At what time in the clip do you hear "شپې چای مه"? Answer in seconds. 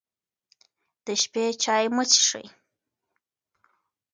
1.21-2.03